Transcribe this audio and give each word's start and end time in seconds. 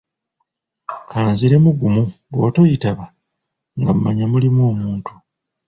Ka 1.09 1.19
nziremu 1.31 1.69
gumu 1.79 2.03
bw'otoyitaba 2.31 3.05
nga 3.79 3.91
mmanya 3.95 4.25
mulimu 4.31 4.61
omuntu. 4.71 5.11